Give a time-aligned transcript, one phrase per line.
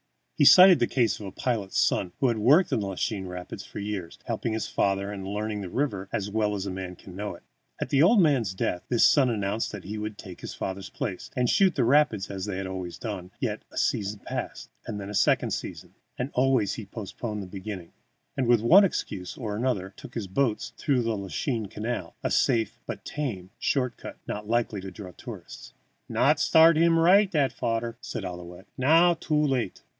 [0.35, 3.63] He cited the case of a pilot's son who had worked in the Lachine Rapids
[3.63, 7.15] for years, helping his father, and learned the river as well as a man can
[7.15, 7.43] know it.
[7.79, 11.29] At the old man's death, this son announced that he would take his father's place,
[11.35, 15.13] and shoot the rapids as they always had done; yet a season passed, then a
[15.13, 17.91] second season, and always he postponed beginning,
[18.35, 22.79] and, with one excuse or another, took his boats through the Lachine Canal, a safe
[22.87, 25.75] but tame short cut, not likely to draw tourists.
[26.09, 28.65] "Not start heem right, that fadder," said Ouillette.
[28.75, 29.83] "Now too late.